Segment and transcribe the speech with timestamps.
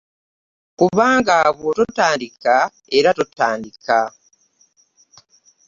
[0.77, 2.55] Kubanga bw'ototandika
[2.97, 3.97] era totandika